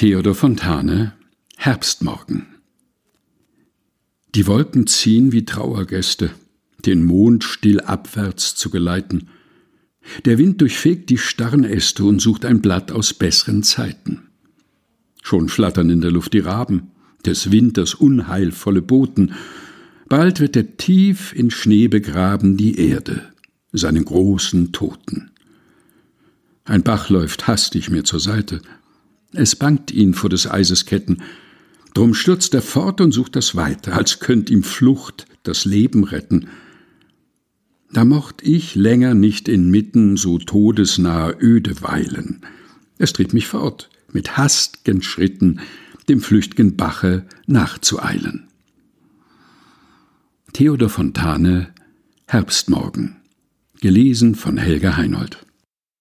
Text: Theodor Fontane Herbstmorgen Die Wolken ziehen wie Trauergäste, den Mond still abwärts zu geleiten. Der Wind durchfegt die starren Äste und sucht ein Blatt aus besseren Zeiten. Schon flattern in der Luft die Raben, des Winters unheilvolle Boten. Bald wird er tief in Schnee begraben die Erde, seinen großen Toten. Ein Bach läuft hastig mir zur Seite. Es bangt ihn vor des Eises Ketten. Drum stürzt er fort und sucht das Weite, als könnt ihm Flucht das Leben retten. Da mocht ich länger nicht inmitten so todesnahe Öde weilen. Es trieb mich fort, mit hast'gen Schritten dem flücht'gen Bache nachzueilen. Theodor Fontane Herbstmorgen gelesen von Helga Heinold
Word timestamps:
Theodor 0.00 0.34
Fontane 0.34 1.12
Herbstmorgen 1.58 2.46
Die 4.34 4.46
Wolken 4.46 4.86
ziehen 4.86 5.30
wie 5.30 5.44
Trauergäste, 5.44 6.30
den 6.86 7.04
Mond 7.04 7.44
still 7.44 7.82
abwärts 7.82 8.54
zu 8.54 8.70
geleiten. 8.70 9.28
Der 10.24 10.38
Wind 10.38 10.62
durchfegt 10.62 11.10
die 11.10 11.18
starren 11.18 11.64
Äste 11.64 12.04
und 12.04 12.18
sucht 12.18 12.46
ein 12.46 12.62
Blatt 12.62 12.90
aus 12.90 13.12
besseren 13.12 13.62
Zeiten. 13.62 14.22
Schon 15.22 15.50
flattern 15.50 15.90
in 15.90 16.00
der 16.00 16.12
Luft 16.12 16.32
die 16.32 16.38
Raben, 16.38 16.92
des 17.26 17.52
Winters 17.52 17.92
unheilvolle 17.92 18.80
Boten. 18.80 19.34
Bald 20.08 20.40
wird 20.40 20.56
er 20.56 20.78
tief 20.78 21.34
in 21.34 21.50
Schnee 21.50 21.88
begraben 21.88 22.56
die 22.56 22.78
Erde, 22.78 23.34
seinen 23.72 24.06
großen 24.06 24.72
Toten. 24.72 25.30
Ein 26.64 26.84
Bach 26.84 27.10
läuft 27.10 27.48
hastig 27.48 27.90
mir 27.90 28.04
zur 28.04 28.20
Seite. 28.20 28.62
Es 29.32 29.56
bangt 29.56 29.90
ihn 29.90 30.14
vor 30.14 30.30
des 30.30 30.50
Eises 30.50 30.86
Ketten. 30.86 31.22
Drum 31.94 32.14
stürzt 32.14 32.54
er 32.54 32.62
fort 32.62 33.00
und 33.00 33.12
sucht 33.12 33.36
das 33.36 33.56
Weite, 33.56 33.92
als 33.92 34.20
könnt 34.20 34.50
ihm 34.50 34.62
Flucht 34.62 35.26
das 35.42 35.64
Leben 35.64 36.04
retten. 36.04 36.48
Da 37.92 38.04
mocht 38.04 38.42
ich 38.42 38.74
länger 38.74 39.14
nicht 39.14 39.48
inmitten 39.48 40.16
so 40.16 40.38
todesnahe 40.38 41.36
Öde 41.40 41.82
weilen. 41.82 42.42
Es 42.98 43.12
trieb 43.12 43.32
mich 43.32 43.48
fort, 43.48 43.88
mit 44.12 44.36
hast'gen 44.36 45.02
Schritten 45.02 45.60
dem 46.08 46.20
flücht'gen 46.20 46.76
Bache 46.76 47.24
nachzueilen. 47.46 48.48
Theodor 50.52 50.88
Fontane 50.88 51.72
Herbstmorgen 52.26 53.16
gelesen 53.80 54.34
von 54.34 54.56
Helga 54.56 54.96
Heinold 54.96 55.46